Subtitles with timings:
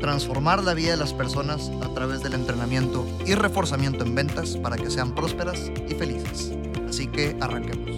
[0.00, 4.78] Transformar la vida de las personas a través del entrenamiento y reforzamiento en ventas para
[4.78, 6.52] que sean prósperas y felices.
[6.88, 7.90] Así que arranquemos.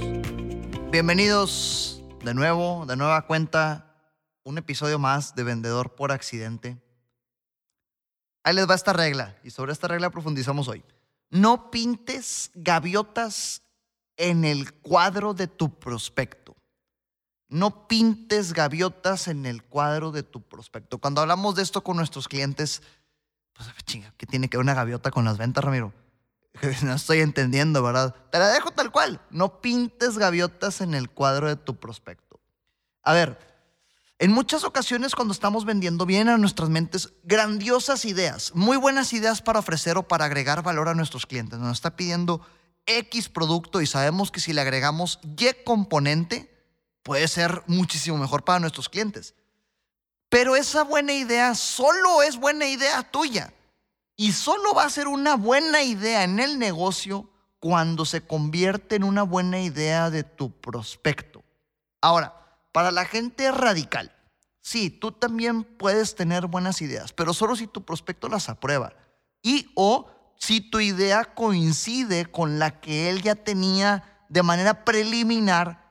[0.91, 3.95] Bienvenidos de nuevo, de nueva cuenta,
[4.43, 6.77] un episodio más de Vendedor por Accidente.
[8.43, 10.83] Ahí les va esta regla y sobre esta regla profundizamos hoy.
[11.31, 13.63] No pintes gaviotas
[14.17, 16.57] en el cuadro de tu prospecto.
[17.53, 20.99] No pintes gaviotas en el cuadro de tu prospecto.
[20.99, 22.83] Cuando hablamos de esto con nuestros clientes,
[23.53, 25.93] pues chinga, ¿qué tiene que ver una gaviota con las ventas, Ramiro?
[26.83, 28.15] No estoy entendiendo, ¿verdad?
[28.31, 29.21] Te la dejo tal cual.
[29.31, 32.41] No pintes gaviotas en el cuadro de tu prospecto.
[33.03, 33.39] A ver,
[34.19, 39.43] en muchas ocasiones cuando estamos vendiendo vienen a nuestras mentes grandiosas ideas, muy buenas ideas
[39.43, 41.59] para ofrecer o para agregar valor a nuestros clientes.
[41.59, 42.41] Nos está pidiendo
[42.87, 46.52] X producto y sabemos que si le agregamos Y componente,
[47.03, 49.35] puede ser muchísimo mejor para nuestros clientes.
[50.29, 53.53] Pero esa buena idea solo es buena idea tuya.
[54.17, 59.05] Y solo va a ser una buena idea en el negocio cuando se convierte en
[59.05, 61.45] una buena idea de tu prospecto.
[62.01, 62.35] Ahora,
[62.73, 64.15] para la gente radical,
[64.61, 68.95] sí, tú también puedes tener buenas ideas, pero solo si tu prospecto las aprueba.
[69.43, 75.82] Y o si tu idea coincide con la que él ya tenía de manera preliminar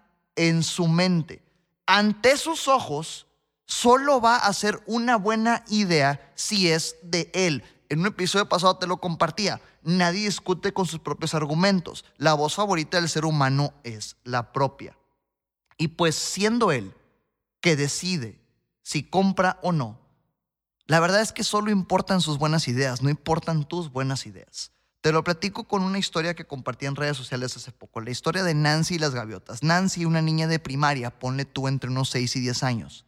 [0.42, 1.44] en su mente.
[1.86, 3.28] Ante sus ojos,
[3.66, 7.64] solo va a ser una buena idea si es de él.
[7.90, 9.62] En un episodio pasado te lo compartía.
[9.84, 12.06] Nadie discute con sus propios argumentos.
[12.18, 14.98] La voz favorita del ser humano es la propia.
[15.78, 16.92] Y pues siendo él
[17.60, 18.40] que decide
[18.82, 20.00] si compra o no,
[20.88, 24.72] la verdad es que solo importan sus buenas ideas, no importan tus buenas ideas.
[25.02, 28.44] Te lo platico con una historia que compartí en redes sociales hace poco, la historia
[28.44, 29.64] de Nancy y las gaviotas.
[29.64, 33.06] Nancy, una niña de primaria, ponle tú entre unos 6 y 10 años,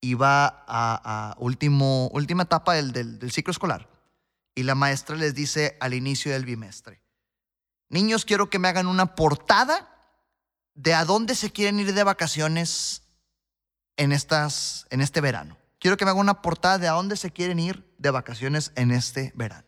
[0.00, 3.88] iba a, último, última etapa del, del ciclo escolar
[4.54, 7.02] y la maestra les dice al inicio del bimestre,
[7.88, 9.88] niños, quiero que me hagan una portada
[10.74, 13.02] de a dónde se quieren ir de vacaciones
[13.96, 17.32] en, estas, en este verano quiero que me haga una portada de a dónde se
[17.32, 19.66] quieren ir de vacaciones en este verano.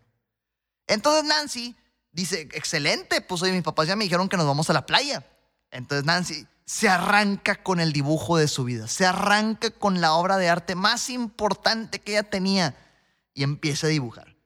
[0.87, 1.77] Entonces Nancy
[2.13, 5.27] dice, excelente, pues hoy mis papás ya me dijeron que nos vamos a la playa.
[5.71, 10.37] Entonces Nancy se arranca con el dibujo de su vida, se arranca con la obra
[10.37, 12.77] de arte más importante que ella tenía
[13.35, 14.37] y empieza a dibujar.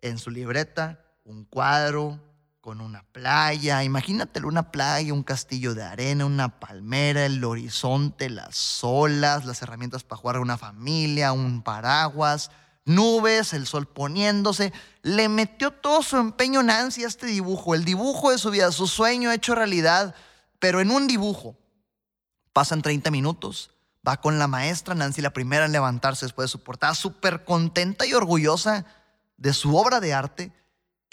[0.00, 2.20] En su libreta, un cuadro,
[2.64, 8.78] con una playa, imagínatelo una playa, un castillo de arena, una palmera, el horizonte, las
[8.82, 12.50] olas, las herramientas para jugar a una familia, un paraguas,
[12.84, 14.72] nubes, el sol poniéndose.
[15.02, 18.86] Le metió todo su empeño Nancy a este dibujo, el dibujo de su vida, su
[18.86, 20.14] sueño hecho realidad,
[20.58, 21.56] pero en un dibujo.
[22.52, 23.70] Pasan 30 minutos,
[24.06, 28.06] va con la maestra, Nancy la primera en levantarse después de su portada, súper contenta
[28.06, 28.86] y orgullosa
[29.36, 30.52] de su obra de arte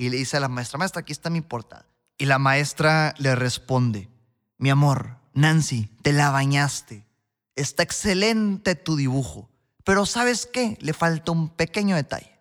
[0.02, 1.86] y le dice a la maestra, maestra, aquí está mi portada.
[2.18, 4.10] Y la maestra le responde,
[4.58, 7.06] mi amor, Nancy, te la bañaste.
[7.56, 9.51] Está excelente tu dibujo,
[9.84, 10.78] pero ¿sabes qué?
[10.82, 12.32] Le falta un pequeño detalle.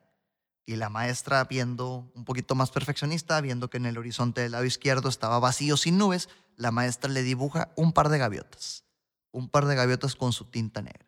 [0.67, 4.65] Y la maestra, viendo un poquito más perfeccionista, viendo que en el horizonte del lado
[4.65, 8.85] izquierdo estaba vacío sin nubes, la maestra le dibuja un par de gaviotas,
[9.33, 11.07] un par de gaviotas con su tinta negra.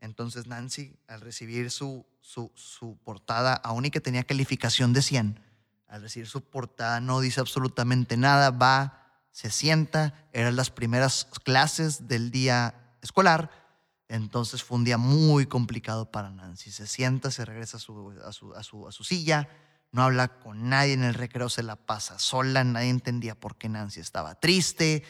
[0.00, 5.40] Entonces Nancy, al recibir su, su, su portada, aún y que tenía calificación de 100,
[5.86, 12.08] al recibir su portada no dice absolutamente nada, va, se sienta, eran las primeras clases
[12.08, 13.63] del día escolar,
[14.08, 16.70] entonces fue un día muy complicado para Nancy.
[16.70, 19.48] Se sienta, se regresa a su, a su, a su, silla,
[19.92, 23.68] no habla con nadie en el recreo, se la pasa sola, nadie entendía por qué
[23.68, 25.04] Nancy estaba triste.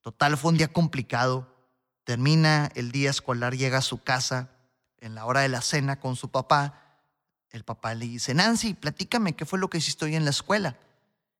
[0.00, 1.54] Total, fue un día complicado.
[2.04, 4.50] Termina el día escolar, llega a su casa
[4.98, 6.82] en la hora de la cena con su papá
[7.56, 10.76] el papá le dice, Nancy, platícame, ¿qué fue lo que hiciste hoy en la escuela?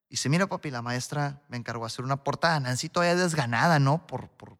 [0.08, 2.58] Y dice, mira papi, la maestra me encargó de hacer una portada.
[2.58, 4.06] Nancy todavía desganada, ¿no?
[4.06, 4.56] Por, por,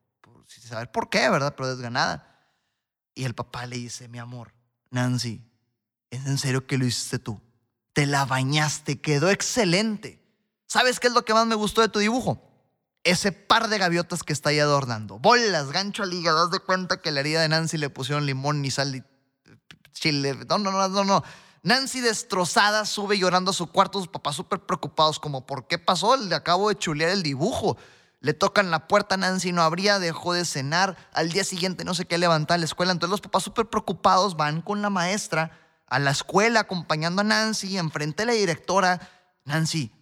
[0.61, 1.55] saber por qué, ¿verdad?
[1.57, 2.49] Pero desganada.
[3.15, 4.55] Y el papá le dice, mi amor,
[4.91, 5.43] Nancy,
[6.11, 7.41] ¿es en serio que lo hiciste tú?
[7.93, 10.23] Te la bañaste, quedó excelente.
[10.67, 12.43] ¿Sabes qué es lo que más me gustó de tu dibujo?
[13.05, 15.19] Ese par de gaviotas que está ahí adornando.
[15.19, 16.41] Bolas, gancho al hígado.
[16.41, 19.05] Das de cuenta que la herida de Nancy le pusieron limón y sal y
[19.93, 20.35] chile.
[20.49, 21.23] No, no, no, no, no.
[21.63, 26.17] Nancy destrozada sube llorando a su cuarto, sus papás súper preocupados, como ¿por qué pasó?
[26.17, 27.77] Le acabo de chulear el dibujo.
[28.27, 30.97] Le tocan la puerta, Nancy no abría, dejó de cenar.
[31.13, 32.91] Al día siguiente no sé qué levantar a la escuela.
[32.91, 35.53] Entonces los papás súper preocupados van con la maestra
[35.87, 39.09] a la escuela acompañando a Nancy, enfrente de la directora.
[39.45, 39.93] Nancy,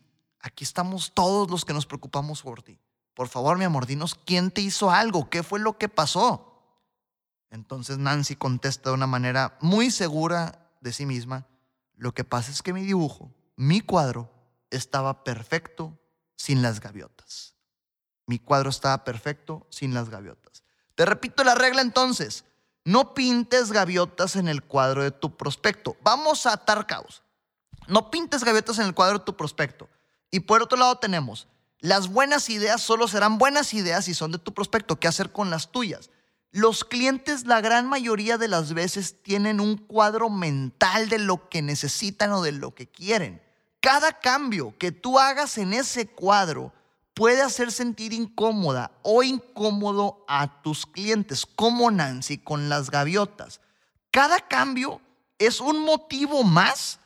[0.41, 2.81] aquí estamos todos los que nos preocupamos por ti.
[3.13, 6.81] Por favor, mi amor, dinos quién te hizo algo, qué fue lo que pasó.
[7.51, 11.47] Entonces Nancy contesta de una manera muy segura de sí misma.
[11.95, 14.33] Lo que pasa es que mi dibujo, mi cuadro,
[14.71, 15.99] estaba perfecto
[16.37, 17.54] sin las gaviotas.
[18.27, 20.63] Mi cuadro estaba perfecto sin las gaviotas.
[20.95, 22.45] Te repito la regla entonces.
[22.85, 25.97] No pintes gaviotas en el cuadro de tu prospecto.
[26.03, 27.23] Vamos a atar caos.
[27.87, 29.89] No pintes gaviotas en el cuadro de tu prospecto.
[30.31, 31.49] Y por otro lado tenemos,
[31.81, 34.99] las buenas ideas solo serán buenas ideas si son de tu prospecto.
[34.99, 36.11] ¿Qué hacer con las tuyas?
[36.51, 41.63] Los clientes la gran mayoría de las veces tienen un cuadro mental de lo que
[41.63, 43.43] necesitan o de lo que quieren.
[43.81, 46.73] Cada cambio que tú hagas en ese cuadro
[47.15, 53.61] puede hacer sentir incómoda o incómodo a tus clientes, como Nancy con las gaviotas.
[54.11, 55.01] Cada cambio
[55.39, 56.99] es un motivo más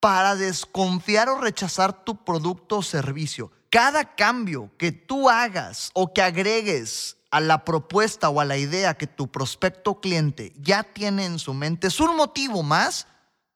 [0.00, 3.50] para desconfiar o rechazar tu producto o servicio.
[3.70, 8.94] Cada cambio que tú hagas o que agregues a la propuesta o a la idea
[8.94, 13.06] que tu prospecto cliente ya tiene en su mente es un motivo más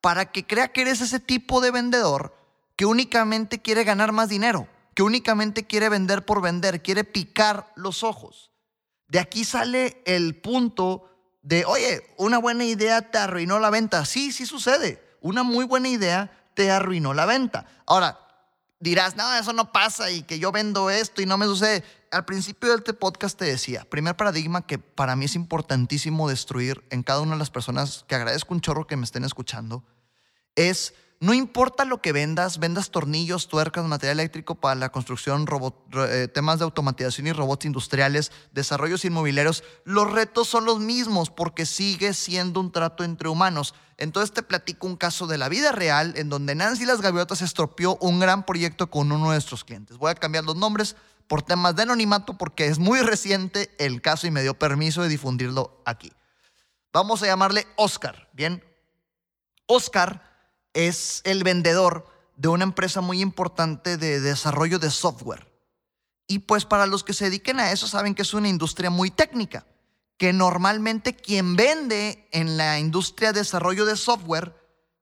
[0.00, 2.36] para que crea que eres ese tipo de vendedor
[2.76, 4.66] que únicamente quiere ganar más dinero,
[5.00, 8.50] que únicamente quiere vender por vender, quiere picar los ojos.
[9.08, 11.08] De aquí sale el punto
[11.40, 14.04] de, oye, una buena idea te arruinó la venta.
[14.04, 15.02] Sí, sí sucede.
[15.22, 17.64] Una muy buena idea te arruinó la venta.
[17.86, 18.18] Ahora,
[18.78, 21.82] dirás, no, eso no pasa y que yo vendo esto y no me sucede.
[22.10, 26.84] Al principio de este podcast te decía, primer paradigma que para mí es importantísimo destruir
[26.90, 29.82] en cada una de las personas que agradezco un chorro que me estén escuchando,
[30.56, 35.46] es no importa lo que vendas, vendas tornillos, tuercas, material eléctrico para la construcción,
[36.08, 41.66] eh, temas de automatización y robots industriales, desarrollos inmobiliarios, los retos son los mismos porque
[41.66, 43.74] sigue siendo un trato entre humanos.
[43.98, 47.98] Entonces te platico un caso de la vida real en donde Nancy Las Gaviotas estropeó
[48.00, 49.98] un gran proyecto con uno de nuestros clientes.
[49.98, 50.96] Voy a cambiar los nombres
[51.28, 55.10] por temas de anonimato porque es muy reciente el caso y me dio permiso de
[55.10, 56.10] difundirlo aquí.
[56.94, 58.64] Vamos a llamarle Oscar, ¿bien?
[59.66, 60.29] Oscar
[60.74, 62.06] es el vendedor
[62.36, 65.50] de una empresa muy importante de desarrollo de software.
[66.26, 69.10] Y pues para los que se dediquen a eso saben que es una industria muy
[69.10, 69.66] técnica,
[70.16, 74.54] que normalmente quien vende en la industria de desarrollo de software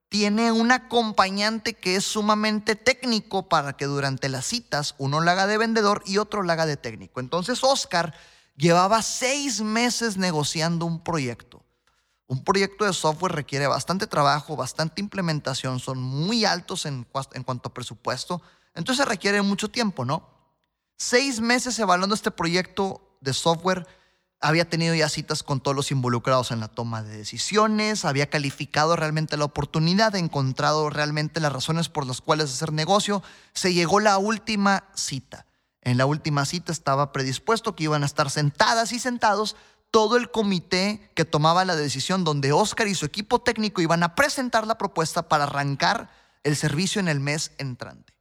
[0.09, 5.47] tiene un acompañante que es sumamente técnico para que durante las citas uno la haga
[5.47, 7.21] de vendedor y otro la haga de técnico.
[7.21, 8.15] Entonces Oscar
[8.57, 11.63] llevaba seis meses negociando un proyecto.
[12.29, 17.75] Un proyecto de software requiere bastante trabajo, bastante implementación, son muy altos en, cuanto a
[17.75, 18.43] presupuesto,
[18.75, 20.29] entonces requiere mucho tiempo, ¿no?
[20.99, 23.87] Seis meses evaluando este proyecto de software,
[24.41, 28.95] había tenido ya citas con todos los involucrados en la toma de decisiones, había calificado
[28.95, 33.23] realmente la oportunidad, encontrado realmente las razones por las cuales hacer negocio,
[33.55, 35.47] se llegó la última cita.
[35.81, 39.57] En la última cita estaba predispuesto que iban a estar sentadas y sentados
[39.91, 44.15] todo el comité que tomaba la decisión donde Oscar y su equipo técnico iban a
[44.15, 46.11] presentar la propuesta para arrancar
[46.43, 48.13] el servicio en el mes entrante.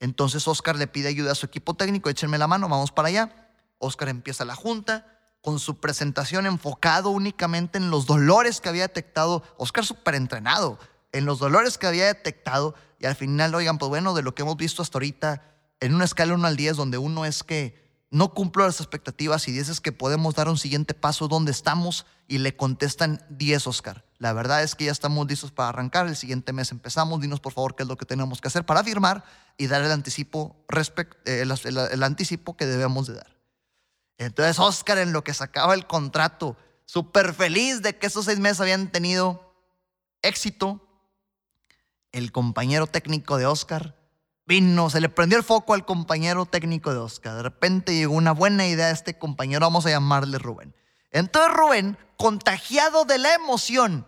[0.00, 3.50] Entonces Oscar le pide ayuda a su equipo técnico, échenme la mano, vamos para allá.
[3.78, 5.06] Oscar empieza la junta
[5.42, 9.42] con su presentación enfocado únicamente en los dolores que había detectado.
[9.58, 10.78] Oscar súper entrenado,
[11.12, 12.74] en los dolores que había detectado.
[12.98, 15.42] Y al final, oigan, pues bueno, de lo que hemos visto hasta ahorita,
[15.80, 17.81] en una escala 1 al 10, donde uno es que
[18.12, 22.38] no cumplo las expectativas y dices que podemos dar un siguiente paso donde estamos y
[22.38, 24.04] le contestan 10 Oscar.
[24.18, 27.54] La verdad es que ya estamos listos para arrancar, el siguiente mes empezamos, dinos por
[27.54, 29.24] favor qué es lo que tenemos que hacer para firmar
[29.56, 30.62] y dar el anticipo,
[31.24, 33.34] eh, el, anticipo que debemos de dar.
[34.18, 38.60] Entonces Oscar en lo que sacaba el contrato, súper feliz de que esos seis meses
[38.60, 39.56] habían tenido
[40.20, 40.86] éxito,
[42.12, 44.01] el compañero técnico de Oscar
[44.46, 47.36] vino, se le prendió el foco al compañero técnico de Oscar.
[47.36, 50.74] De repente llegó una buena idea a este compañero, vamos a llamarle Rubén.
[51.10, 54.06] Entonces Rubén, contagiado de la emoción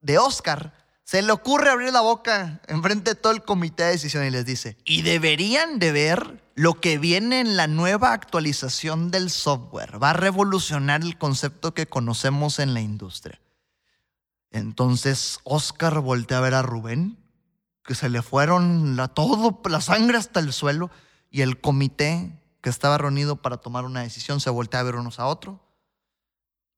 [0.00, 0.74] de Oscar,
[1.04, 4.46] se le ocurre abrir la boca enfrente de todo el comité de decisión y les
[4.46, 10.02] dice, y deberían de ver lo que viene en la nueva actualización del software.
[10.02, 13.40] Va a revolucionar el concepto que conocemos en la industria.
[14.50, 17.21] Entonces Oscar voltea a ver a Rubén
[17.84, 20.90] que se le fueron la, todo, la sangre hasta el suelo
[21.30, 25.18] y el comité que estaba reunido para tomar una decisión se voltea a ver unos
[25.18, 25.58] a otros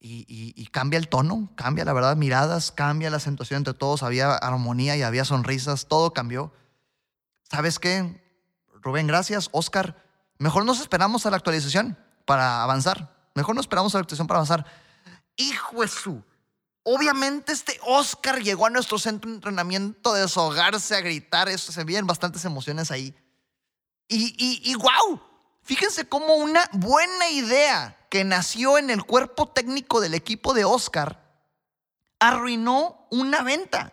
[0.06, 4.96] y, cambia el tono, cambia la verdad, miradas, cambia la acentuación entre todos, había armonía
[4.96, 6.52] y había sonrisas, todo cambió.
[7.50, 8.23] ¿Sabes qué?
[8.82, 9.49] Rubén, gracias.
[9.52, 9.96] Oscar,
[10.38, 11.96] mejor nos esperamos a la actualización
[12.26, 13.16] para avanzar.
[13.34, 14.66] Mejor nos esperamos a la actualización para avanzar.
[15.37, 16.23] Hijo de su.
[16.85, 21.83] Obviamente este Oscar llegó a nuestro centro de entrenamiento a deshogarse, a gritar, eso se
[21.83, 23.14] vienen bastantes emociones ahí.
[24.07, 25.21] Y, y, y wow,
[25.62, 31.25] fíjense cómo una buena idea que nació en el cuerpo técnico del equipo de Oscar,
[32.21, 33.93] arruinó una venta.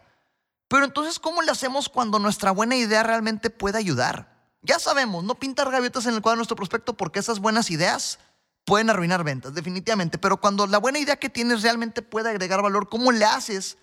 [0.68, 4.32] Pero entonces, ¿cómo le hacemos cuando nuestra buena idea realmente puede ayudar?
[4.62, 8.20] Ya sabemos, no pintar gaviotas en el cuadro de nuestro prospecto porque esas buenas ideas
[8.66, 10.18] pueden arruinar ventas, definitivamente.
[10.18, 13.78] Pero cuando la buena idea que tienes realmente puede agregar valor, ¿cómo le haces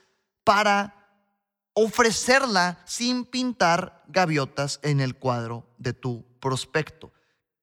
[0.44, 0.94] para
[1.75, 7.12] ofrecerla sin pintar gaviotas en el cuadro de tu prospecto?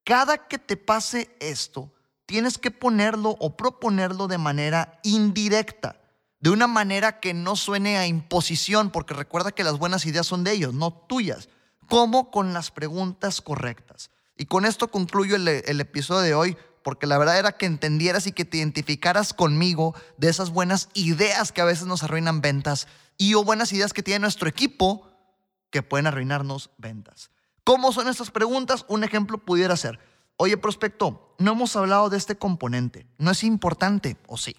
[0.03, 1.91] Cada que te pase esto,
[2.25, 5.99] tienes que ponerlo o proponerlo de manera indirecta,
[6.39, 10.43] de una manera que no suene a imposición, porque recuerda que las buenas ideas son
[10.43, 11.49] de ellos, no tuyas,
[11.87, 14.11] como con las preguntas correctas.
[14.37, 18.27] Y con esto concluyo el, el episodio de hoy, porque la verdad era que entendieras
[18.27, 22.87] y que te identificaras conmigo de esas buenas ideas que a veces nos arruinan ventas
[23.17, 25.09] y o buenas ideas que tiene nuestro equipo
[25.71, 27.31] que pueden arruinarnos ventas.
[27.63, 28.85] ¿Cómo son estas preguntas?
[28.87, 29.99] Un ejemplo pudiera ser,
[30.37, 33.07] Oye, prospecto, no hemos hablado de este componente.
[33.17, 34.55] ¿No es importante o sí?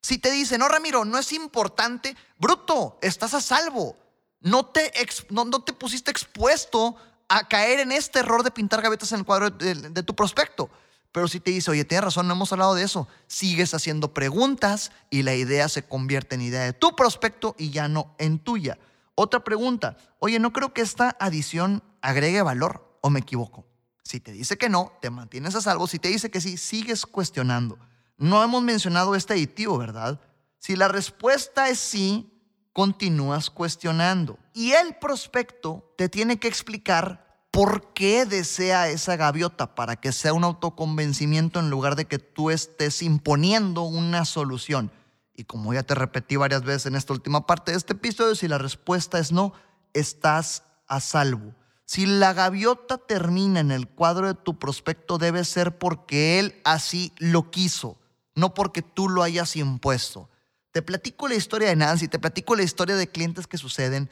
[0.00, 3.96] Si te dicen, no, Ramiro, no es importante, bruto, estás a salvo.
[4.38, 4.92] No te,
[5.30, 6.94] no, te pusiste expuesto
[7.28, 10.70] a caer en este error de pintar gavetas en el cuadro de tu prospecto.
[11.14, 14.90] Pero si te dice, oye, tienes razón, no hemos hablado de eso, sigues haciendo preguntas
[15.10, 18.80] y la idea se convierte en idea de tu prospecto y ya no en tuya.
[19.14, 23.64] Otra pregunta, oye, no creo que esta adición agregue valor o me equivoco.
[24.02, 25.86] Si te dice que no, te mantienes a salvo.
[25.86, 27.78] Si te dice que sí, sigues cuestionando.
[28.16, 30.20] No hemos mencionado este aditivo, ¿verdad?
[30.58, 32.28] Si la respuesta es sí,
[32.72, 34.36] continúas cuestionando.
[34.52, 37.23] Y el prospecto te tiene que explicar
[37.54, 42.50] por qué desea esa gaviota para que sea un autoconvencimiento en lugar de que tú
[42.50, 44.90] estés imponiendo una solución.
[45.36, 48.48] Y como ya te repetí varias veces en esta última parte de este episodio, si
[48.48, 49.52] la respuesta es no,
[49.92, 51.54] estás a salvo.
[51.84, 57.12] Si la gaviota termina en el cuadro de tu prospecto, debe ser porque él así
[57.18, 57.98] lo quiso,
[58.34, 60.28] no porque tú lo hayas impuesto.
[60.72, 64.10] Te platico la historia de Nancy, te platico la historia de clientes que suceden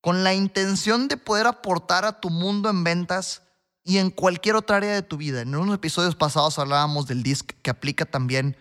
[0.00, 3.42] con la intención de poder aportar a tu mundo en ventas
[3.84, 5.40] y en cualquier otra área de tu vida.
[5.40, 8.56] En unos episodios pasados hablábamos del DISC que aplica también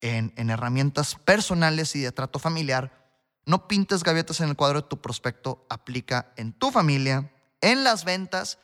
[0.00, 3.10] en, en herramientas personales y de trato familiar.
[3.44, 8.04] No pintes gaviotas en el cuadro de tu prospecto, aplica en tu familia, en las
[8.04, 8.58] ventas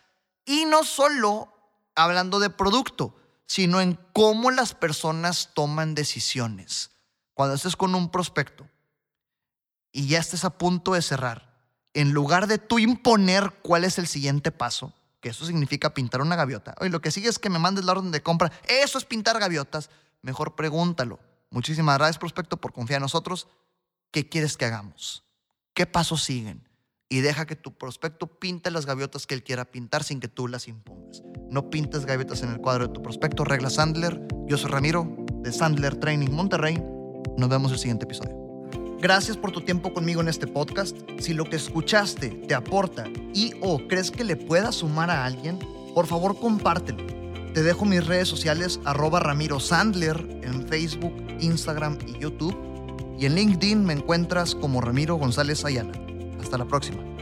[0.44, 1.52] y no solo
[1.94, 6.90] hablando de producto, sino en cómo las personas toman decisiones.
[7.34, 8.68] Cuando estés con un prospecto
[9.92, 11.53] y ya estés a punto de cerrar,
[11.94, 16.36] en lugar de tú imponer cuál es el siguiente paso, que eso significa pintar una
[16.36, 19.04] gaviota, oye, lo que sigue es que me mandes la orden de compra, eso es
[19.04, 19.90] pintar gaviotas,
[20.22, 21.18] mejor pregúntalo.
[21.50, 23.46] Muchísimas gracias, prospecto, por confiar en nosotros.
[24.14, 25.24] ¿qué quieres que hagamos?
[25.74, 26.62] ¿Qué pasos siguen?
[27.08, 30.46] Y deja que tu prospecto pinte las gaviotas que él quiera pintar sin que tú
[30.46, 31.20] las impongas.
[31.50, 33.44] No pintes gaviotas en el cuadro de tu prospecto.
[33.44, 34.20] Regla Sandler.
[34.46, 36.80] Yo soy Ramiro de Sandler Training Monterrey.
[37.36, 38.43] Nos vemos el siguiente episodio.
[39.04, 40.96] Gracias por tu tiempo conmigo en este podcast.
[41.18, 45.58] Si lo que escuchaste te aporta y o crees que le pueda sumar a alguien,
[45.94, 47.04] por favor compártelo.
[47.52, 52.56] Te dejo mis redes sociales arroba Ramiro Sandler en Facebook, Instagram y YouTube
[53.18, 55.92] y en LinkedIn me encuentras como Ramiro González Ayala.
[56.40, 57.13] Hasta la próxima.